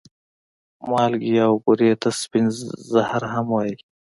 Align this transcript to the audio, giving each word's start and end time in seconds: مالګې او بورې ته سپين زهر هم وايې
مالګې 0.89 1.35
او 1.45 1.53
بورې 1.63 1.91
ته 2.01 2.09
سپين 2.21 2.45
زهر 2.91 3.21
هم 3.33 3.47
وايې 3.53 3.75